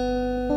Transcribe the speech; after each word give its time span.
Música 0.00 0.49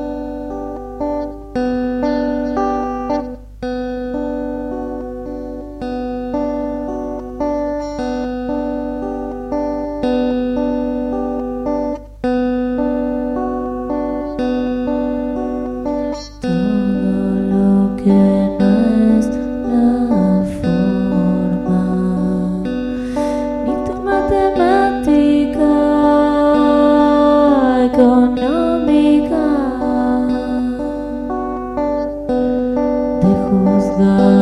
the 33.97 34.32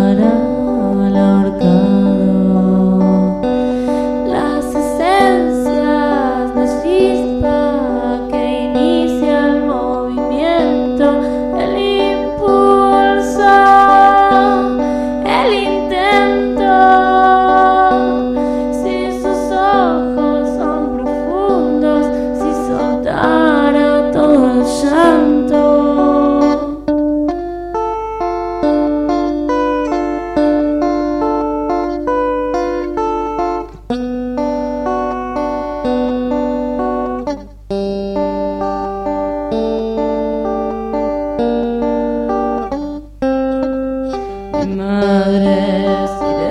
madre. 44.66 46.51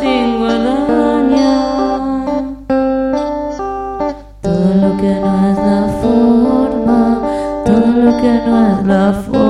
sin 0.00 0.38
guadaña. 0.38 1.52
Todo 4.40 4.68
lo 4.82 4.96
que 5.00 5.12
no 5.22 5.50
es 5.50 5.58
la 5.70 5.82
forma, 6.02 7.00
todo 7.64 7.92
lo 8.04 8.16
que 8.20 8.32
no 8.46 8.54
es 8.72 8.86
la 8.86 9.12
forma. 9.12 9.45